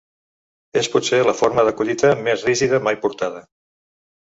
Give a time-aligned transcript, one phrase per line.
[0.81, 3.49] És potser la forma de cotilla més rígida mai portada.